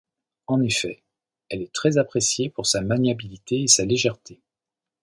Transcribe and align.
En 0.47 0.61
effet, 0.61 1.03
elle 1.49 1.61
est 1.61 1.71
très 1.71 1.99
appréciée 1.99 2.49
pour 2.49 2.65
sa 2.65 2.81
maniabilité 2.81 3.61
et 3.61 3.67
sa 3.67 3.85
légèreté. 3.85 4.41